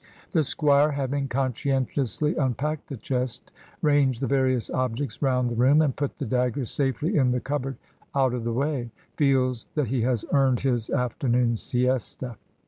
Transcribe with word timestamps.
The 0.31 0.43
squire 0.43 0.93
having 0.93 1.27
conscientiously 1.27 2.35
unpacked 2.35 2.89
the 2.89 2.97
chest, 2.97 3.51
ranged 3.83 4.19
the 4.19 4.25
various 4.25 4.67
objects 4.71 5.21
round 5.21 5.47
the 5.51 5.55
room, 5.55 5.79
and 5.79 5.95
put 5.95 6.17
the 6.17 6.25
daggers 6.25 6.71
safely 6.71 7.17
in 7.17 7.29
the 7.29 7.39
cupboard 7.39 7.77
out 8.15 8.33
of 8.33 8.43
the 8.43 8.51
way, 8.51 8.89
feels 9.15 9.67
that 9.75 9.89
he 9.89 10.01
has 10.01 10.25
earned 10.31 10.61
his 10.61 10.89
afternoon's 10.89 11.61
siesta. 11.61 12.37